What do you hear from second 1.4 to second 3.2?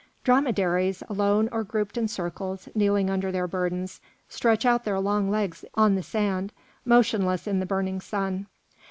or grouped in circles, kneeling